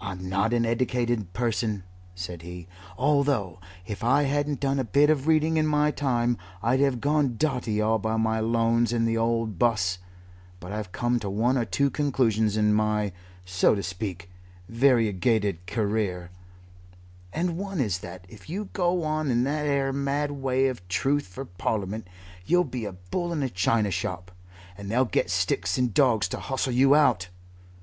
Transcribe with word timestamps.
"I'm 0.00 0.26
not 0.26 0.54
an 0.54 0.64
eddicated 0.64 1.34
person," 1.34 1.82
said 2.14 2.40
he, 2.40 2.66
"although 2.96 3.60
if 3.86 4.02
I 4.02 4.22
hadn't 4.22 4.58
done 4.58 4.78
a 4.78 4.84
bit 4.84 5.10
of 5.10 5.26
reading 5.26 5.58
in 5.58 5.66
my 5.66 5.90
time 5.90 6.38
I'd 6.62 6.80
have 6.80 6.98
gone 6.98 7.36
dotty 7.36 7.78
all 7.78 7.98
by 7.98 8.16
my 8.16 8.40
lones 8.40 8.90
in 8.90 9.04
the 9.04 9.18
old 9.18 9.58
'bus, 9.58 9.98
but 10.60 10.72
I've 10.72 10.92
come 10.92 11.20
to 11.20 11.28
one 11.28 11.58
or 11.58 11.66
two 11.66 11.90
conclusions 11.90 12.56
in 12.56 12.72
my, 12.72 13.12
so 13.44 13.74
to 13.74 13.82
speak, 13.82 14.30
variegated 14.66 15.66
career, 15.66 16.30
and 17.30 17.58
one 17.58 17.80
is 17.82 17.98
that 17.98 18.24
if 18.30 18.48
you 18.48 18.70
go 18.72 19.04
on 19.04 19.30
in 19.30 19.44
that 19.44 19.66
'ere 19.66 19.92
mad 19.92 20.30
way 20.30 20.72
for 20.72 20.80
Truth 20.88 21.36
in 21.36 21.44
Parliament, 21.58 22.08
you'll 22.46 22.64
be 22.64 22.86
a 22.86 22.92
bull 22.94 23.30
in 23.30 23.42
a 23.42 23.50
china 23.50 23.90
shop, 23.90 24.32
and 24.78 24.90
they'll 24.90 25.04
get 25.04 25.28
sticks 25.28 25.76
and 25.76 25.92
dawgs 25.92 26.28
to 26.28 26.40
hustle 26.40 26.72
you 26.72 26.94
out. 26.94 27.28